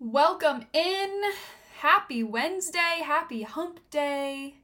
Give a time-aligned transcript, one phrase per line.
[0.00, 1.22] Welcome in.
[1.78, 3.02] Happy Wednesday.
[3.02, 4.54] Happy hump day.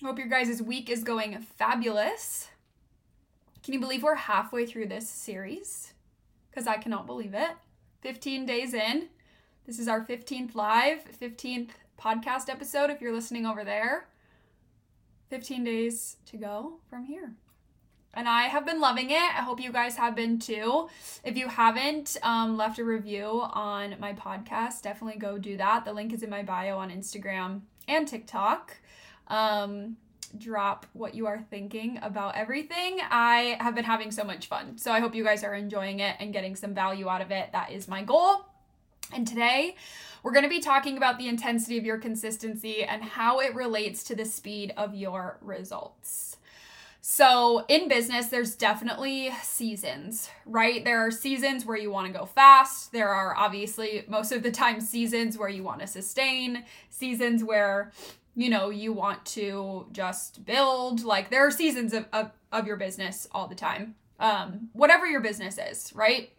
[0.00, 2.50] Hope your guys' week is going fabulous.
[3.64, 5.92] Can you believe we're halfway through this series?
[6.48, 7.50] Because I cannot believe it.
[8.02, 9.08] 15 days in.
[9.66, 14.06] This is our 15th live, 15th podcast episode if you're listening over there.
[15.30, 17.32] 15 days to go from here.
[18.16, 19.16] And I have been loving it.
[19.16, 20.88] I hope you guys have been too.
[21.24, 25.84] If you haven't um, left a review on my podcast, definitely go do that.
[25.84, 28.76] The link is in my bio on Instagram and TikTok.
[29.28, 29.96] Um,
[30.36, 33.00] drop what you are thinking about everything.
[33.08, 34.78] I have been having so much fun.
[34.78, 37.50] So I hope you guys are enjoying it and getting some value out of it.
[37.52, 38.46] That is my goal.
[39.12, 39.76] And today,
[40.22, 44.02] we're going to be talking about the intensity of your consistency and how it relates
[44.04, 46.33] to the speed of your results.
[47.06, 50.82] So, in business, there's definitely seasons, right?
[50.82, 52.92] There are seasons where you want to go fast.
[52.92, 57.92] There are obviously most of the time seasons where you want to sustain, seasons where
[58.34, 61.04] you know you want to just build.
[61.04, 65.20] Like, there are seasons of, of, of your business all the time, um, whatever your
[65.20, 66.30] business is, right?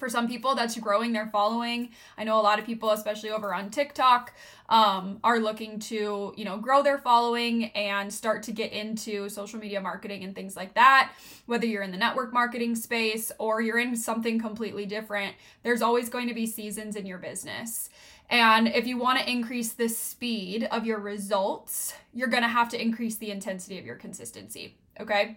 [0.00, 1.90] For some people that's growing their following.
[2.18, 4.32] I know a lot of people especially over on tiktok
[4.68, 9.60] um, are looking to you know grow their following and start to get into social
[9.60, 11.12] media marketing and things like that.
[11.46, 16.08] Whether you're in the network marketing space or you're in something completely different there's always
[16.08, 17.90] going to be seasons in your business.
[18.30, 22.68] And if you want to increase the speed of your results you're going to have
[22.70, 25.36] to increase the intensity of your consistency okay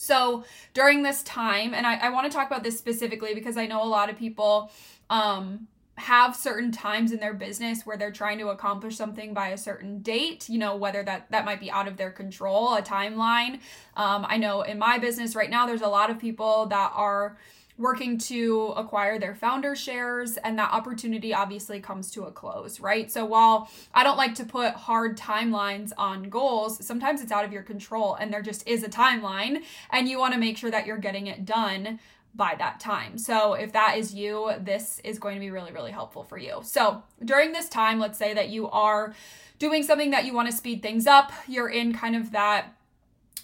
[0.00, 3.66] so during this time, and I, I want to talk about this specifically because I
[3.66, 4.70] know a lot of people
[5.10, 9.58] um, have certain times in their business where they're trying to accomplish something by a
[9.58, 13.60] certain date you know whether that that might be out of their control a timeline.
[13.94, 17.36] Um, i know in my business right now there's a lot of people that are
[17.80, 23.10] working to acquire their founder shares and that opportunity obviously comes to a close right
[23.10, 27.52] so while i don't like to put hard timelines on goals sometimes it's out of
[27.52, 30.86] your control and there just is a timeline and you want to make sure that
[30.86, 31.98] you're getting it done
[32.34, 33.18] by that time.
[33.18, 36.60] So, if that is you, this is going to be really, really helpful for you.
[36.62, 39.14] So, during this time, let's say that you are
[39.58, 42.74] doing something that you want to speed things up, you're in kind of that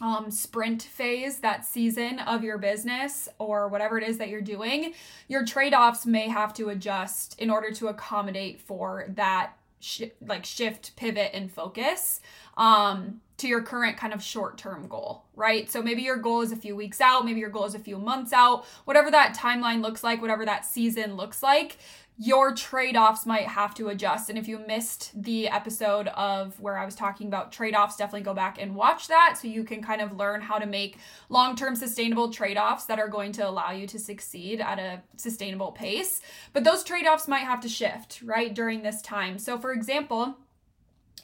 [0.00, 4.94] um, sprint phase, that season of your business or whatever it is that you're doing,
[5.28, 10.44] your trade offs may have to adjust in order to accommodate for that sh- like
[10.44, 12.20] shift, pivot, and focus
[12.56, 15.70] um, to your current kind of short term goal, right?
[15.70, 17.98] So maybe your goal is a few weeks out, maybe your goal is a few
[17.98, 21.78] months out, whatever that timeline looks like, whatever that season looks like,
[22.18, 24.30] your trade offs might have to adjust.
[24.30, 28.22] And if you missed the episode of where I was talking about trade offs, definitely
[28.22, 31.56] go back and watch that so you can kind of learn how to make long
[31.56, 35.72] term sustainable trade offs that are going to allow you to succeed at a sustainable
[35.72, 36.22] pace.
[36.54, 39.38] But those trade offs might have to shift, right, during this time.
[39.38, 40.38] So, for example,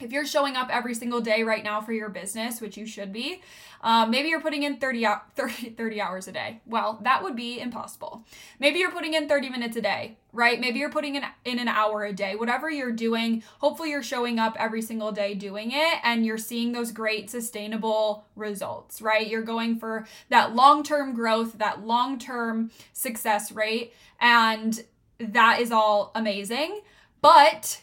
[0.01, 3.13] if you're showing up every single day right now for your business, which you should
[3.13, 3.41] be,
[3.81, 5.05] um, maybe you're putting in 30,
[5.35, 6.61] 30, 30 hours a day.
[6.65, 8.25] Well, that would be impossible.
[8.59, 10.59] Maybe you're putting in 30 minutes a day, right?
[10.59, 12.35] Maybe you're putting in, in an hour a day.
[12.35, 16.71] Whatever you're doing, hopefully you're showing up every single day doing it and you're seeing
[16.71, 19.27] those great sustainable results, right?
[19.27, 23.93] You're going for that long term growth, that long term success rate.
[24.19, 24.83] And
[25.19, 26.81] that is all amazing.
[27.21, 27.81] But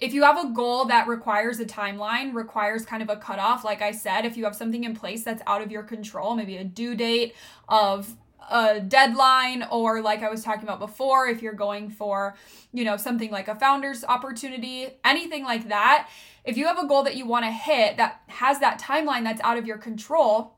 [0.00, 3.82] if you have a goal that requires a timeline, requires kind of a cutoff, like
[3.82, 6.64] I said, if you have something in place that's out of your control, maybe a
[6.64, 7.34] due date
[7.68, 8.16] of
[8.50, 12.34] a deadline or like I was talking about before, if you're going for,
[12.72, 16.08] you know, something like a founder's opportunity, anything like that,
[16.44, 19.42] if you have a goal that you want to hit that has that timeline that's
[19.42, 20.56] out of your control,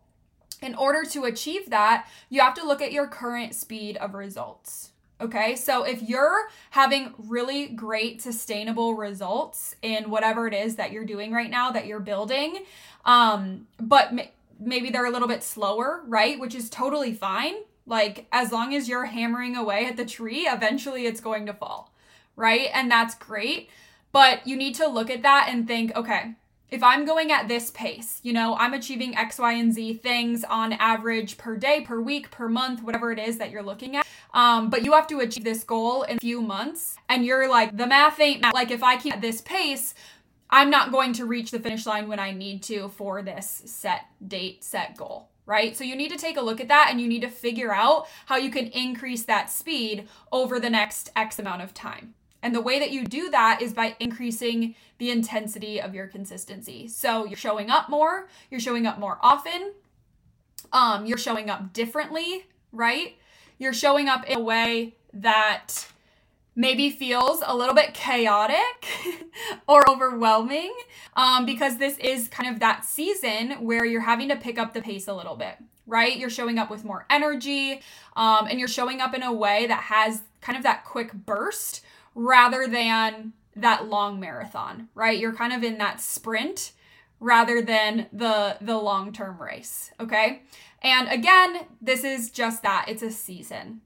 [0.63, 4.92] in order to achieve that, you have to look at your current speed of results.
[5.23, 11.05] Okay, so if you're having really great sustainable results in whatever it is that you're
[11.05, 12.65] doing right now that you're building,
[13.05, 14.13] um, but
[14.59, 16.41] maybe they're a little bit slower, right?
[16.41, 17.55] Which is totally fine.
[17.87, 21.93] Like, as long as you're hammering away at the tree, eventually it's going to fall,
[22.35, 22.69] right?
[22.75, 23.71] And that's great.
[24.11, 26.35] But you need to look at that and think, okay,
[26.73, 30.43] if I'm going at this pace, you know, I'm achieving X, Y, and Z things
[30.43, 34.07] on average per day, per week, per month, whatever it is that you're looking at.
[34.33, 36.97] Um, but you have to achieve this goal in a few months.
[37.11, 38.55] And you're like, the math ain't math.
[38.55, 39.95] Like, if I keep at this pace,
[40.49, 44.07] I'm not going to reach the finish line when I need to for this set
[44.27, 45.77] date, set goal right?
[45.77, 48.07] So you need to take a look at that and you need to figure out
[48.27, 52.15] how you can increase that speed over the next X amount of time.
[52.43, 56.89] And the way that you do that is by increasing the intensity of your consistency.
[56.89, 59.73] So you're showing up more, you're showing up more often,
[60.73, 63.17] um, you're showing up differently, right?
[63.59, 65.87] You're showing up in a way that
[66.55, 68.87] maybe feels a little bit chaotic
[69.69, 70.75] or overwhelming
[71.17, 74.83] um, because this is kind of that season where you're having to pick up the
[74.83, 75.57] pace a little bit
[75.87, 77.81] right you're showing up with more energy
[78.17, 81.83] um, and you're showing up in a way that has kind of that quick burst
[82.15, 85.19] rather than that long marathon, right?
[85.19, 86.73] You're kind of in that sprint
[87.21, 90.43] rather than the the long-term race, okay?
[90.83, 92.87] And again, this is just that.
[92.89, 93.83] It's a season.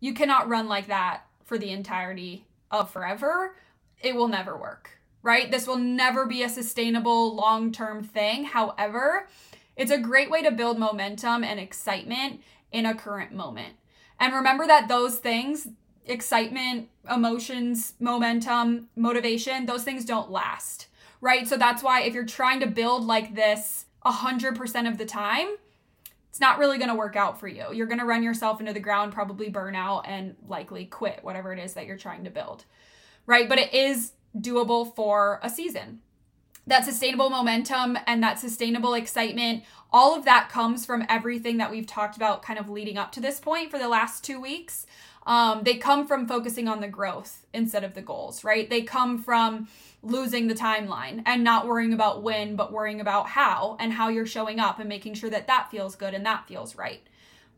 [0.00, 3.56] You cannot run like that for the entirety of forever.
[4.00, 5.50] It will never work, right?
[5.50, 8.44] This will never be a sustainable long-term thing.
[8.44, 9.28] However,
[9.76, 12.40] it's a great way to build momentum and excitement
[12.72, 13.74] in a current moment.
[14.20, 15.68] And remember that those things,
[16.08, 20.88] excitement, emotions, momentum, motivation, those things don't last,
[21.20, 21.46] right?
[21.46, 25.48] So that's why if you're trying to build like this 100% of the time,
[26.30, 27.66] it's not really going to work out for you.
[27.72, 31.52] You're going to run yourself into the ground, probably burn out, and likely quit whatever
[31.52, 32.64] it is that you're trying to build,
[33.26, 33.48] right?
[33.48, 36.00] But it is doable for a season.
[36.66, 41.86] That sustainable momentum and that sustainable excitement, all of that comes from everything that we've
[41.86, 44.86] talked about kind of leading up to this point for the last two weeks.
[45.28, 48.68] Um, they come from focusing on the growth instead of the goals, right?
[48.68, 49.68] They come from
[50.02, 54.24] losing the timeline and not worrying about when, but worrying about how and how you're
[54.24, 57.02] showing up and making sure that that feels good and that feels right,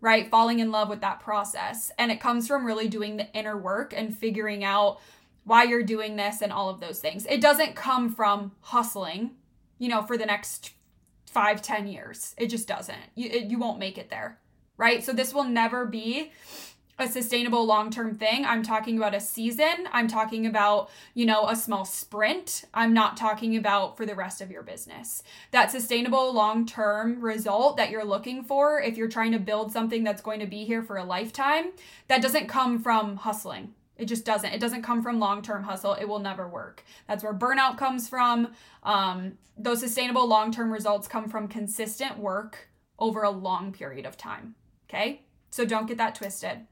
[0.01, 0.29] right?
[0.29, 1.93] Falling in love with that process.
[1.97, 4.99] And it comes from really doing the inner work and figuring out
[5.45, 7.25] why you're doing this and all of those things.
[7.27, 9.37] It doesn't come from hustling,
[9.79, 10.73] you know, for the next
[11.31, 12.35] five, ten years.
[12.37, 12.99] It just doesn't.
[13.15, 14.41] You, it, you won't make it there,
[14.77, 15.05] right?
[15.05, 16.33] So this will never be
[17.01, 18.45] a sustainable long-term thing.
[18.45, 19.89] I'm talking about a season.
[19.93, 22.65] I'm talking about, you know, a small sprint.
[22.75, 25.23] I'm not talking about for the rest of your business.
[25.51, 30.23] That sustainable long-term result that you're looking for if you're trying to build something that's
[30.23, 31.73] going to be here for a lifetime,
[32.09, 33.75] that doesn't come from hustling.
[33.97, 34.53] It just doesn't.
[34.53, 35.95] It doesn't come from long term hustle.
[35.95, 36.85] It will never work.
[37.07, 38.55] That's where burnout comes from.
[38.83, 44.17] Um, those sustainable long term results come from consistent work over a long period of
[44.17, 44.55] time.
[44.89, 45.23] Okay?
[45.51, 46.67] So don't get that twisted.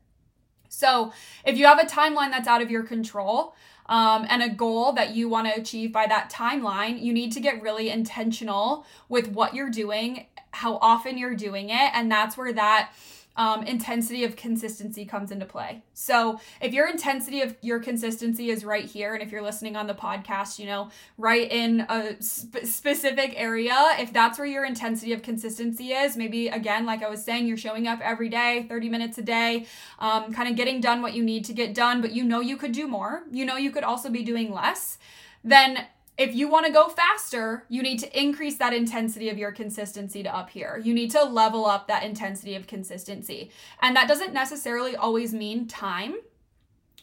[0.68, 1.12] So,
[1.44, 3.54] if you have a timeline that's out of your control
[3.86, 7.40] um, and a goal that you want to achieve by that timeline, you need to
[7.40, 11.90] get really intentional with what you're doing, how often you're doing it.
[11.94, 12.92] And that's where that
[13.38, 15.80] um, intensity of consistency comes into play.
[15.94, 19.86] So if your intensity of your consistency is right here, and if you're listening on
[19.86, 25.12] the podcast, you know, right in a sp- specific area, if that's where your intensity
[25.12, 28.88] of consistency is, maybe again, like I was saying, you're showing up every day, 30
[28.88, 29.66] minutes a day,
[30.00, 32.56] um, kind of getting done what you need to get done, but you know you
[32.56, 34.98] could do more, you know you could also be doing less,
[35.44, 35.86] then
[36.18, 40.24] if you want to go faster, you need to increase that intensity of your consistency
[40.24, 40.80] to up here.
[40.82, 43.50] You need to level up that intensity of consistency.
[43.80, 46.16] And that doesn't necessarily always mean time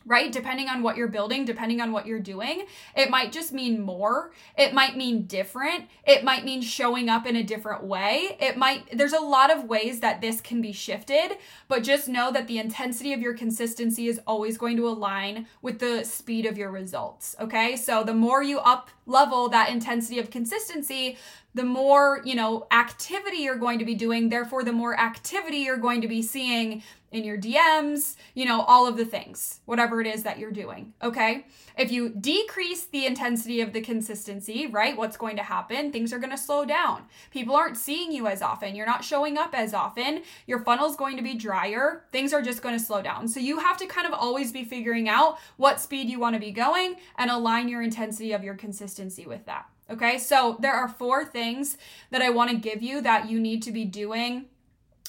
[0.06, 0.32] right?
[0.32, 4.32] Depending on what you're building, depending on what you're doing, it might just mean more.
[4.58, 5.86] It might mean different.
[6.06, 8.38] It might mean showing up in a different way.
[8.40, 12.32] It might, there's a lot of ways that this can be shifted, but just know
[12.32, 16.58] that the intensity of your consistency is always going to align with the speed of
[16.58, 17.76] your results, okay?
[17.76, 21.18] So the more you up level that intensity of consistency,
[21.56, 25.78] the more, you know, activity you're going to be doing, therefore the more activity you're
[25.78, 26.84] going to be seeing
[27.14, 30.94] in your DMs, you know, all of the things, whatever it is that you're doing,
[31.02, 31.46] okay?
[31.78, 35.94] If you decrease the intensity of the consistency, right, what's going to happen?
[35.94, 37.04] Things are going to slow down.
[37.32, 38.76] People aren't seeing you as often.
[38.76, 40.24] You're not showing up as often.
[40.46, 42.04] Your funnel's going to be drier.
[42.12, 43.30] Things are just going to slow down.
[43.30, 46.40] So you have to kind of always be figuring out what speed you want to
[46.40, 49.70] be going and align your intensity of your consistency with that.
[49.90, 51.78] Okay, so there are four things
[52.10, 54.46] that I want to give you that you need to be doing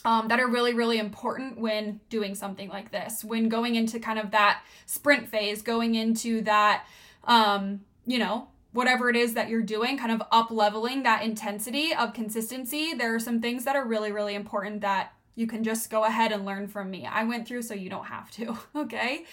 [0.04, 4.18] um, that are really, really important when doing something like this, when going into kind
[4.18, 6.84] of that sprint phase, going into that,
[7.24, 11.94] um, you know, whatever it is that you're doing, kind of up leveling that intensity
[11.94, 12.94] of consistency.
[12.94, 16.30] There are some things that are really, really important that you can just go ahead
[16.30, 17.04] and learn from me.
[17.04, 19.24] I went through so you don't have to, okay?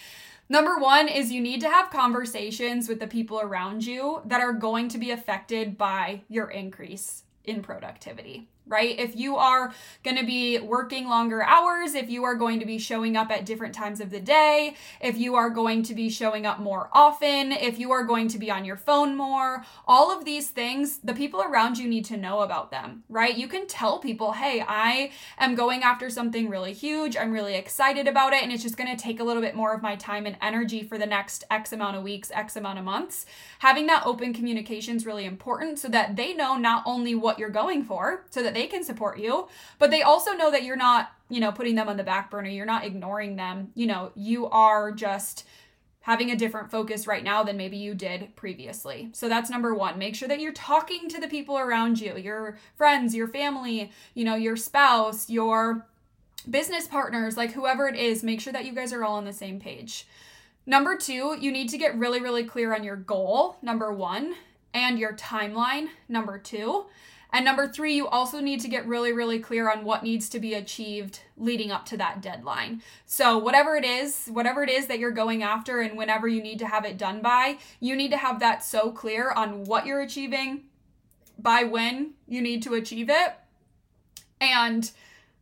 [0.48, 4.52] Number one is you need to have conversations with the people around you that are
[4.52, 8.98] going to be affected by your increase in productivity right?
[8.98, 12.78] If you are going to be working longer hours, if you are going to be
[12.78, 16.46] showing up at different times of the day, if you are going to be showing
[16.46, 20.24] up more often, if you are going to be on your phone more, all of
[20.24, 23.36] these things, the people around you need to know about them, right?
[23.36, 27.16] You can tell people, hey, I am going after something really huge.
[27.16, 28.42] I'm really excited about it.
[28.42, 30.82] And it's just going to take a little bit more of my time and energy
[30.82, 33.26] for the next X amount of weeks, X amount of months.
[33.58, 37.50] Having that open communication is really important so that they know not only what you're
[37.50, 41.40] going for, so they can support you, but they also know that you're not, you
[41.40, 42.48] know, putting them on the back burner.
[42.48, 43.70] You're not ignoring them.
[43.74, 45.46] You know, you are just
[46.00, 49.08] having a different focus right now than maybe you did previously.
[49.12, 49.98] So that's number 1.
[49.98, 54.24] Make sure that you're talking to the people around you, your friends, your family, you
[54.24, 55.86] know, your spouse, your
[56.48, 59.32] business partners, like whoever it is, make sure that you guys are all on the
[59.32, 60.06] same page.
[60.66, 64.34] Number 2, you need to get really really clear on your goal, number 1,
[64.74, 66.84] and your timeline, number 2.
[67.34, 70.38] And number three, you also need to get really, really clear on what needs to
[70.38, 72.80] be achieved leading up to that deadline.
[73.06, 76.60] So, whatever it is, whatever it is that you're going after, and whenever you need
[76.60, 80.00] to have it done by, you need to have that so clear on what you're
[80.00, 80.62] achieving,
[81.36, 83.34] by when you need to achieve it,
[84.40, 84.92] and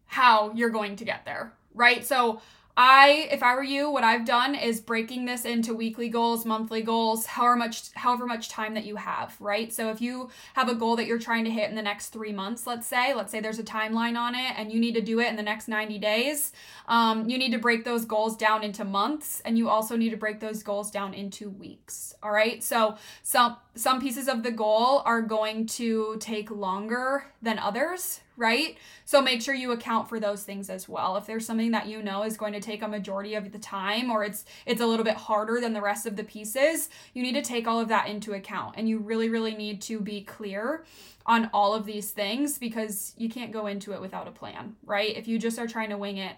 [0.06, 2.06] how you're going to get there, right?
[2.06, 2.40] So,
[2.75, 6.81] I, if I were you, what I've done is breaking this into weekly goals, monthly
[6.81, 9.71] goals, however much, however much time that you have, right?
[9.71, 12.33] So if you have a goal that you're trying to hit in the next three
[12.33, 15.21] months, let's say, let's say there's a timeline on it and you need to do
[15.21, 16.52] it in the next 90 days,
[16.88, 20.17] um, you need to break those goals down into months and you also need to
[20.17, 22.14] break those goals down into weeks.
[22.23, 22.64] All right.
[22.64, 28.76] So some, some pieces of the goal are going to take longer than others, right?
[29.04, 31.16] So make sure you account for those things as well.
[31.16, 34.10] If there's something that you know is going to take a majority of the time
[34.10, 37.34] or it's it's a little bit harder than the rest of the pieces, you need
[37.34, 40.84] to take all of that into account and you really really need to be clear
[41.26, 45.16] on all of these things because you can't go into it without a plan, right?
[45.16, 46.34] If you just are trying to wing it,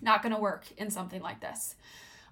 [0.00, 1.76] not going to work in something like this.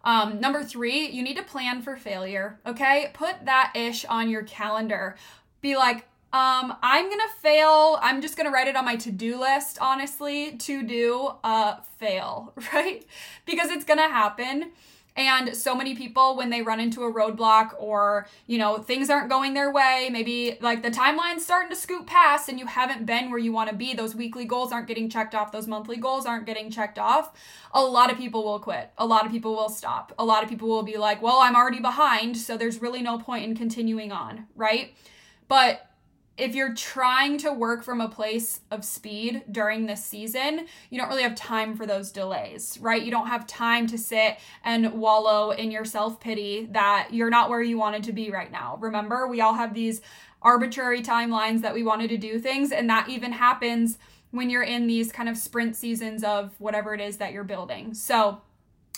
[0.02, 2.58] Um, number three, you need to plan for failure.
[2.66, 5.16] Okay, put that ish on your calendar.
[5.60, 7.98] Be like, um, I'm gonna fail.
[8.00, 13.04] I'm just gonna write it on my to-do list, honestly, to do uh fail, right?
[13.46, 14.70] Because it's gonna happen.
[15.16, 19.28] And so many people, when they run into a roadblock or, you know, things aren't
[19.28, 23.28] going their way, maybe like the timeline's starting to scoot past and you haven't been
[23.28, 26.26] where you want to be, those weekly goals aren't getting checked off, those monthly goals
[26.26, 27.36] aren't getting checked off,
[27.74, 28.92] a lot of people will quit.
[28.98, 30.14] A lot of people will stop.
[30.16, 33.18] A lot of people will be like, well, I'm already behind, so there's really no
[33.18, 34.94] point in continuing on, right?
[35.48, 35.89] But
[36.40, 41.08] if you're trying to work from a place of speed during this season, you don't
[41.08, 43.02] really have time for those delays, right?
[43.02, 47.50] You don't have time to sit and wallow in your self pity that you're not
[47.50, 48.78] where you wanted to be right now.
[48.80, 50.00] Remember, we all have these
[50.42, 53.98] arbitrary timelines that we wanted to do things, and that even happens
[54.30, 57.92] when you're in these kind of sprint seasons of whatever it is that you're building.
[57.94, 58.40] So,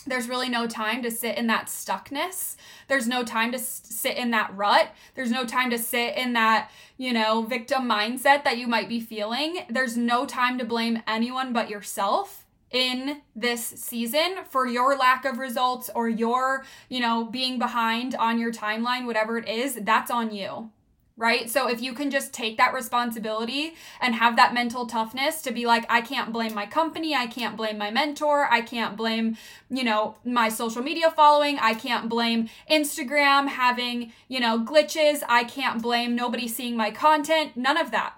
[0.05, 2.55] there's really no time to sit in that stuckness.
[2.87, 4.89] There's no time to sit in that rut.
[5.15, 8.99] There's no time to sit in that, you know, victim mindset that you might be
[8.99, 9.65] feeling.
[9.69, 15.37] There's no time to blame anyone but yourself in this season for your lack of
[15.37, 20.33] results or your, you know, being behind on your timeline, whatever it is, that's on
[20.33, 20.71] you
[21.15, 21.49] right?
[21.49, 25.65] So if you can just take that responsibility and have that mental toughness to be
[25.65, 29.37] like, I can't blame my company, I can't blame my mentor, I can't blame,
[29.69, 35.43] you know, my social media following, I can't blame Instagram having, you know, glitches, I
[35.43, 38.15] can't blame nobody seeing my content, none of that.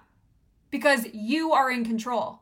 [0.70, 2.40] Because you are in control.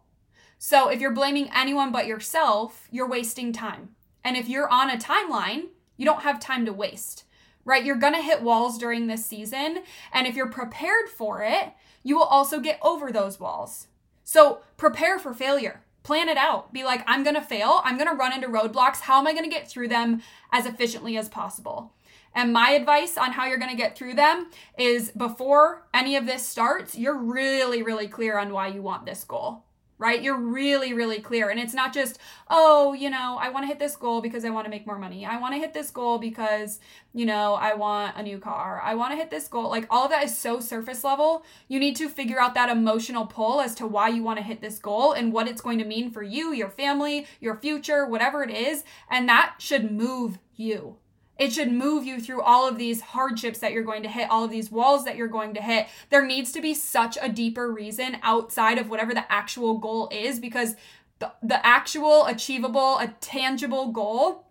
[0.59, 3.91] So if you're blaming anyone but yourself, you're wasting time.
[4.23, 5.65] And if you're on a timeline,
[5.97, 7.24] you don't have time to waste
[7.65, 7.85] right?
[7.85, 9.83] You're gonna hit walls during this season.
[10.13, 13.89] And if you're prepared for it, you will also get over those walls.
[14.25, 15.83] So prepare for failure.
[16.03, 16.73] Plan it out.
[16.73, 17.81] Be like, I'm gonna fail.
[17.85, 19.01] I'm gonna run into roadblocks.
[19.01, 21.93] How am I gonna get through them as efficiently as possible?
[22.35, 26.27] And my advice on how you're going to get through them is before any of
[26.27, 29.64] this starts, you're really, really clear on why you want this goal,
[29.99, 30.23] right?
[30.23, 31.51] You're really, really clear.
[31.51, 34.51] And it's not just, oh, you know, I want to hit this goal because I
[34.51, 35.25] want to make more money.
[35.25, 36.81] I want to hit this goal because,
[37.13, 38.81] you know, I want a new car.
[38.85, 39.71] I want to hit this goal.
[39.71, 41.45] Like all of that is so surface level.
[41.69, 44.61] You need to figure out that emotional pull as to why you want to hit
[44.61, 48.43] this goal and what it's going to mean for you, your family, your future, whatever
[48.43, 48.85] it is.
[49.09, 50.97] And that should move you.
[51.39, 54.45] It should move you through all of these hardships that you're going to hit, all
[54.45, 55.89] of these walls that you're going to hit.
[56.11, 60.39] There needs to be such a deeper reason outside of whatever the actual goal is
[60.39, 60.77] because
[61.19, 64.47] the, the actual achievable, a tangible goal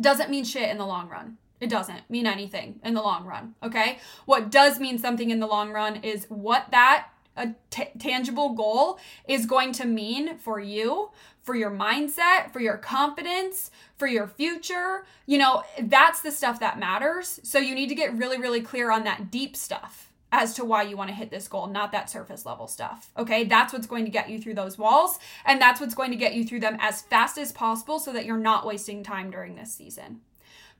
[0.00, 1.38] doesn't mean shit in the long run.
[1.60, 3.98] It doesn't mean anything in the long run, okay?
[4.26, 8.98] What does mean something in the long run is what that a t- tangible goal
[9.28, 11.10] is going to mean for you,
[11.42, 15.04] for your mindset, for your confidence, for your future.
[15.26, 17.40] You know, that's the stuff that matters.
[17.42, 20.82] So you need to get really, really clear on that deep stuff as to why
[20.82, 23.10] you want to hit this goal, not that surface level stuff.
[23.16, 26.16] Okay, that's what's going to get you through those walls, and that's what's going to
[26.16, 29.54] get you through them as fast as possible so that you're not wasting time during
[29.54, 30.22] this season.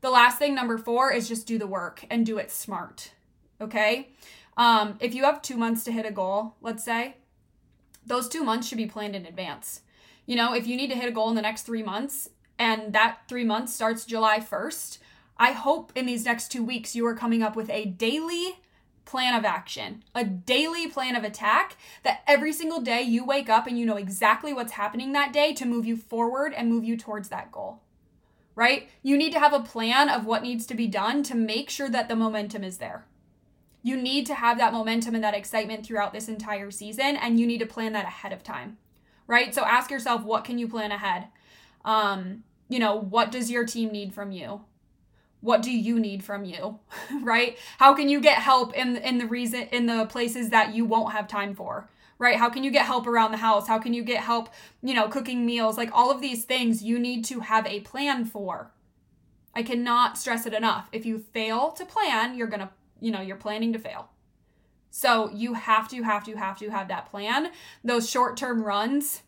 [0.01, 3.13] The last thing, number four, is just do the work and do it smart.
[3.61, 4.09] Okay,
[4.57, 7.17] um, if you have two months to hit a goal, let's say,
[8.07, 9.81] those two months should be planned in advance.
[10.27, 12.93] You know, if you need to hit a goal in the next three months and
[12.93, 14.99] that three months starts July 1st,
[15.37, 18.59] I hope in these next two weeks you are coming up with a daily
[19.05, 23.67] plan of action, a daily plan of attack that every single day you wake up
[23.67, 26.97] and you know exactly what's happening that day to move you forward and move you
[26.97, 27.81] towards that goal.
[28.55, 28.89] Right?
[29.03, 31.89] You need to have a plan of what needs to be done to make sure
[31.89, 33.05] that the momentum is there.
[33.85, 37.47] You need to have that momentum and that excitement throughout this entire season, and you
[37.47, 38.79] need to plan that ahead of time,
[39.27, 39.55] right?
[39.55, 41.29] So ask yourself, what can you plan ahead?
[41.85, 44.63] Um, you know, what does your team need from you?
[45.43, 46.81] What do you need from you,
[47.23, 47.59] right?
[47.79, 51.13] How can you get help in in the reason in the places that you won't
[51.13, 51.91] have time for?
[52.17, 52.37] right?
[52.37, 53.67] How can you get help around the house?
[53.67, 54.49] How can you get help,
[54.83, 55.77] you know, cooking meals?
[55.77, 58.71] Like all of these things you need to have a plan for.
[59.53, 60.89] I cannot stress it enough.
[60.93, 62.71] If you fail to plan, you're going to
[63.05, 64.09] you know, you're planning to fail.
[64.91, 67.51] So you have to, have to, have to have that plan.
[67.83, 69.23] Those short term runs,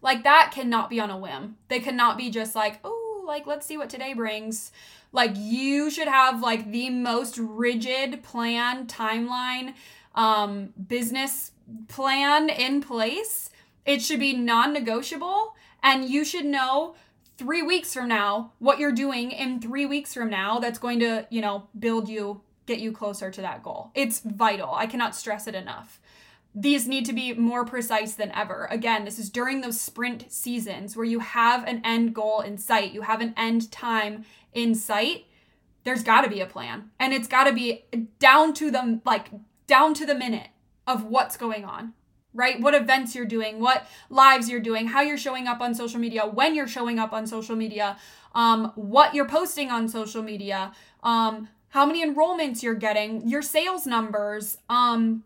[0.00, 1.56] like that cannot be on a whim.
[1.68, 4.72] They cannot be just like, oh, like let's see what today brings.
[5.12, 9.74] Like you should have like the most rigid plan, timeline,
[10.14, 11.52] um, business
[11.88, 13.50] plan in place.
[13.84, 15.54] It should be non negotiable.
[15.82, 16.94] And you should know
[17.36, 21.26] three weeks from now what you're doing in three weeks from now that's going to,
[21.28, 23.90] you know, build you get you closer to that goal.
[23.94, 24.74] It's vital.
[24.74, 26.00] I cannot stress it enough.
[26.54, 28.66] These need to be more precise than ever.
[28.70, 32.92] Again, this is during those sprint seasons where you have an end goal in sight,
[32.92, 34.24] you have an end time
[34.54, 35.26] in sight.
[35.84, 36.90] There's got to be a plan.
[36.98, 37.84] And it's got to be
[38.18, 39.28] down to the like
[39.66, 40.48] down to the minute
[40.86, 41.92] of what's going on
[42.36, 42.60] right?
[42.60, 46.26] What events you're doing, what lives you're doing, how you're showing up on social media,
[46.26, 47.96] when you're showing up on social media,
[48.34, 53.86] um, what you're posting on social media, um, how many enrollments you're getting, your sales
[53.86, 55.22] numbers, um,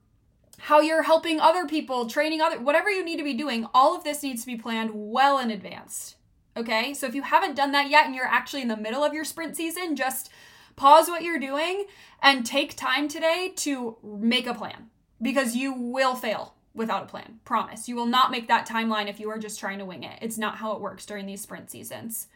[0.59, 4.03] how you're helping other people, training other, whatever you need to be doing, all of
[4.03, 6.17] this needs to be planned well in advance.
[6.57, 9.15] Okay, so if you haven't done that yet and you're actually in the middle of
[9.15, 10.29] your sprint season, just
[10.75, 11.87] pause what you're doing
[12.21, 14.91] and take time today to make a plan
[15.23, 17.39] because you will fail without a plan.
[17.45, 17.89] Promise.
[17.89, 20.19] You will not make that timeline if you are just trying to wing it.
[20.21, 22.27] It's not how it works during these sprint seasons.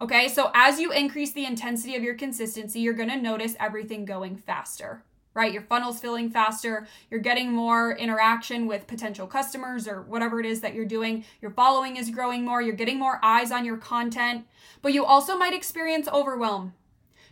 [0.00, 4.36] Okay, so as you increase the intensity of your consistency, you're gonna notice everything going
[4.36, 5.02] faster,
[5.34, 5.52] right?
[5.52, 10.60] Your funnel's filling faster, you're getting more interaction with potential customers or whatever it is
[10.60, 11.24] that you're doing.
[11.42, 14.46] Your following is growing more, you're getting more eyes on your content,
[14.82, 16.74] but you also might experience overwhelm.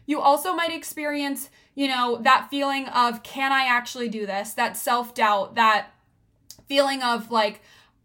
[0.04, 4.54] You also might experience, you know, that feeling of, can I actually do this?
[4.54, 5.90] That self doubt, that
[6.66, 7.60] feeling of like,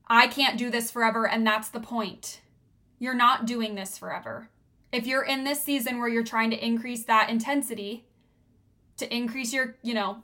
[0.07, 2.41] I can't do this forever, and that's the point
[3.01, 4.47] you're not doing this forever.
[4.91, 8.05] If you're in this season where you're trying to increase that intensity
[8.97, 10.21] to increase your, you know,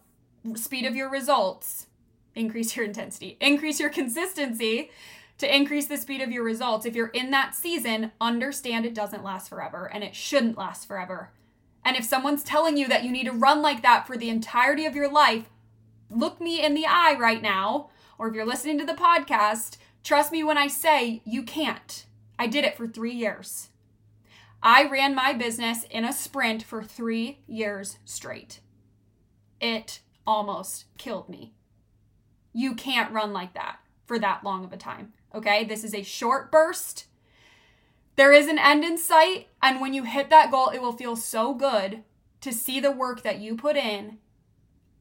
[0.54, 1.88] speed of your results,
[2.36, 4.92] increase your intensity, increase your consistency
[5.40, 6.86] to increase the speed of your results.
[6.86, 11.32] If you're in that season, understand it doesn't last forever and it shouldn't last forever.
[11.84, 14.86] And if someone's telling you that you need to run like that for the entirety
[14.86, 15.50] of your life,
[16.12, 17.90] look me in the eye right now.
[18.20, 22.04] Or if you're listening to the podcast, trust me when I say you can't.
[22.40, 23.70] I did it for three years.
[24.62, 28.60] I ran my business in a sprint for three years straight.
[29.60, 31.54] It almost killed me.
[32.54, 35.14] You can't run like that for that long of a time.
[35.34, 35.64] Okay.
[35.64, 37.06] This is a short burst.
[38.16, 39.48] There is an end in sight.
[39.62, 42.04] And when you hit that goal, it will feel so good
[42.42, 44.18] to see the work that you put in,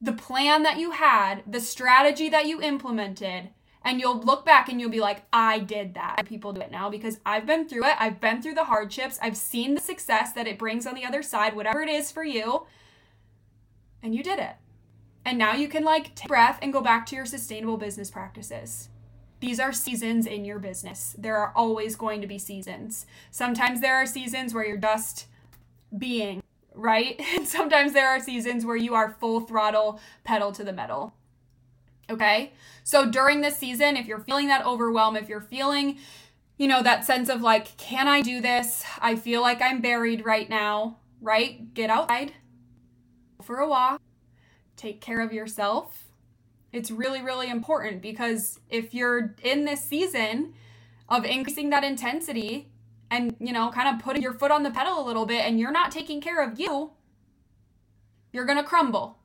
[0.01, 3.49] the plan that you had, the strategy that you implemented.
[3.87, 6.21] And you'll look back and you'll be like, I did that.
[6.25, 7.95] People do it now because I've been through it.
[7.97, 9.17] I've been through the hardships.
[9.21, 12.25] I've seen the success that it brings on the other side, whatever it is for
[12.25, 12.65] you.
[14.03, 14.57] And you did it.
[15.23, 18.89] And now you can like take breath and go back to your sustainable business practices.
[19.39, 21.15] These are seasons in your business.
[21.17, 23.05] There are always going to be seasons.
[23.31, 25.27] Sometimes there are seasons where you're just
[25.97, 26.43] being,
[26.75, 27.21] right?
[27.37, 31.13] And sometimes there are seasons where you are full throttle, pedal to the metal.
[32.09, 32.53] Okay?
[32.83, 35.97] So during this season, if you're feeling that overwhelm, if you're feeling,
[36.57, 38.83] you know, that sense of like, can I do this?
[38.99, 41.73] I feel like I'm buried right now, right?
[41.73, 42.33] Get outside,
[43.41, 44.01] for a walk,
[44.75, 46.05] take care of yourself.
[46.71, 50.53] It's really, really important because if you're in this season
[51.07, 52.69] of increasing that intensity
[53.09, 55.59] and, you know, kind of putting your foot on the pedal a little bit and
[55.59, 56.91] you're not taking care of you,
[58.33, 59.17] you're going to crumble.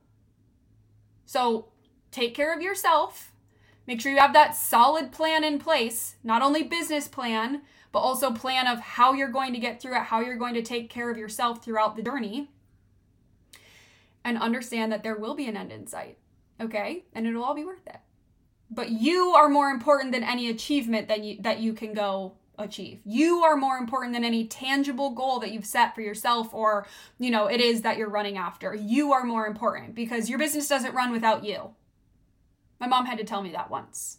[1.26, 1.71] So
[2.12, 3.32] take care of yourself.
[3.86, 8.30] Make sure you have that solid plan in place, not only business plan, but also
[8.30, 11.10] plan of how you're going to get through it, how you're going to take care
[11.10, 12.48] of yourself throughout the journey.
[14.24, 16.16] And understand that there will be an end in sight,
[16.60, 17.04] okay?
[17.12, 17.98] And it'll all be worth it.
[18.70, 23.00] But you are more important than any achievement that you that you can go achieve.
[23.04, 26.86] You are more important than any tangible goal that you've set for yourself or,
[27.18, 28.74] you know, it is that you're running after.
[28.74, 31.70] You are more important because your business doesn't run without you.
[32.82, 34.18] My mom had to tell me that once.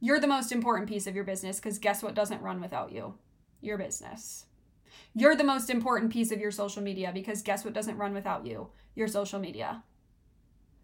[0.00, 3.14] You're the most important piece of your business because guess what doesn't run without you?
[3.60, 4.46] Your business.
[5.14, 8.44] You're the most important piece of your social media because guess what doesn't run without
[8.44, 8.70] you?
[8.96, 9.84] Your social media.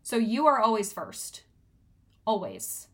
[0.05, 1.43] So you are always first.
[2.25, 2.87] Always.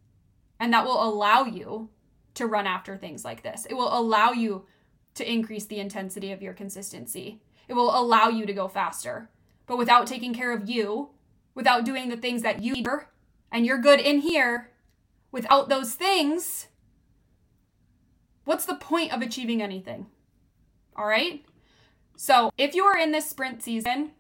[0.59, 1.91] And that will allow you
[2.33, 3.67] to run after things like this.
[3.69, 4.65] It will allow you
[5.17, 7.43] to increase the intensity of your consistency.
[7.69, 9.29] It will allow you to go faster.
[9.67, 11.11] But without taking care of you,
[11.55, 12.87] without doing the things that you need,
[13.51, 14.71] and you're good in here,
[15.33, 16.69] without those things,
[18.45, 20.07] what's the point of achieving anything?
[20.97, 21.45] All right?
[22.17, 24.13] So, if you are in this sprint season,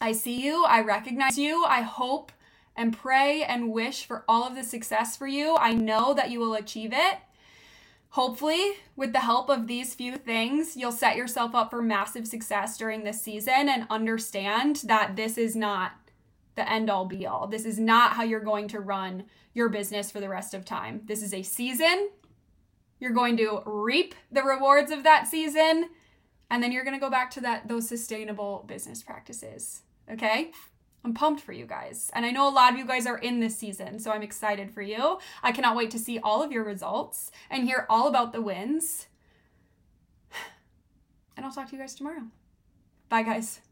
[0.00, 2.32] I see you, I recognize you, I hope
[2.76, 5.56] and pray and wish for all of the success for you.
[5.56, 7.18] I know that you will achieve it.
[8.10, 12.76] Hopefully, with the help of these few things, you'll set yourself up for massive success
[12.76, 15.92] during this season and understand that this is not
[16.54, 17.46] the end all be all.
[17.46, 21.02] This is not how you're going to run your business for the rest of time.
[21.04, 22.10] This is a season.
[22.98, 25.88] You're going to reap the rewards of that season
[26.52, 29.82] and then you're going to go back to that those sustainable business practices.
[30.10, 30.52] Okay?
[31.04, 32.10] I'm pumped for you guys.
[32.14, 34.70] And I know a lot of you guys are in this season, so I'm excited
[34.70, 35.18] for you.
[35.42, 39.08] I cannot wait to see all of your results and hear all about the wins.
[41.34, 42.24] And I'll talk to you guys tomorrow.
[43.08, 43.71] Bye, guys.